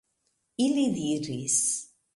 Ili 0.65 0.87
diris: 0.97 1.61